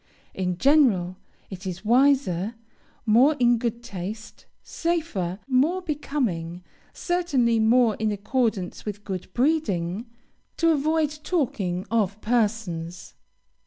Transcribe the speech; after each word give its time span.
In 0.33 0.57
general, 0.57 1.17
it 1.51 1.67
is 1.67 1.85
wiser, 1.85 2.55
more 3.05 3.35
in 3.39 3.59
good 3.59 3.83
taste, 3.83 4.47
safer, 4.63 5.37
more 5.47 5.79
becoming, 5.83 6.63
certainly 6.91 7.59
more 7.59 7.93
in 7.97 8.11
accordance 8.11 8.83
with 8.83 9.03
good 9.03 9.31
breeding, 9.35 10.07
to 10.57 10.71
avoid 10.71 11.19
talking 11.23 11.85
of 11.91 12.19
persons. 12.19 13.13